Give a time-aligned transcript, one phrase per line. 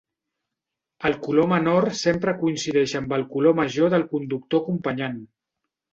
[1.09, 5.25] El color menor sempre coincideix amb el color major del conductor acompanyant.